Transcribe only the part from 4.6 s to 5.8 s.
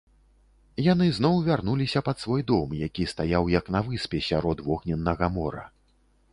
вогненнага мора.